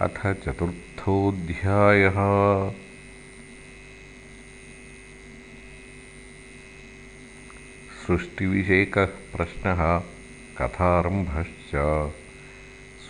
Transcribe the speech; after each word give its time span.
अथ 0.00 0.32
चतुर्थोऽध्यायः। 0.32 2.14
सृष्टिविषयकः 8.06 9.04
प्रश्नः 9.04 10.02
कथारम्भश्च। 10.58 11.72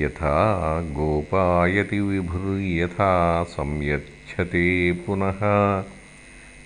यथा 0.00 0.82
गोपायति 0.82 2.00
विभुर्यथा 2.00 3.44
संयच्छते 3.44 4.92
पुनः 4.92 5.38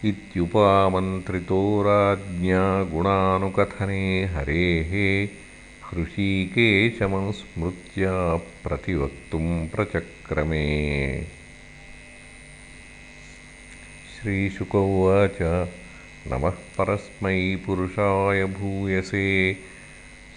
इत्युपामन्त्रितो 0.06 1.82
राज्ञा 1.82 2.84
गुणानुकथने 2.84 4.24
हरेः 4.24 5.28
हृषीकेशमनुस्मृत्य 5.90 8.08
प्रतिवक्तुं 8.64 9.68
प्रचक्रमे। 9.68 11.24
श्रीशुक 14.14 14.76
उवाच 14.76 15.70
नमः 16.28 16.50
परस्मै 16.50 17.58
पुरुषाय 17.66 18.46
भूयसे 18.46 19.58